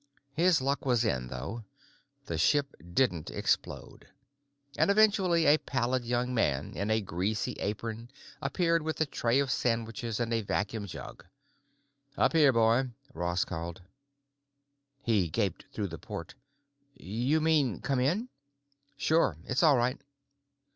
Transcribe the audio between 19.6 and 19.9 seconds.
all